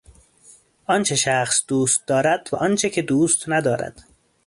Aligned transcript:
آنچه 0.87 1.15
شخص 1.15 1.63
دوست 1.67 2.05
دارد 2.07 2.49
و 2.51 2.55
آنچه 2.55 2.89
که 2.89 3.01
دوست 3.01 3.49
ندارد. 3.49 4.03